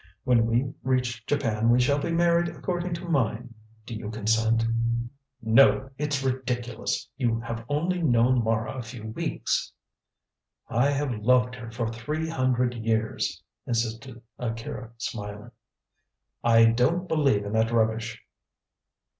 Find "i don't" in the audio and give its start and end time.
16.43-17.07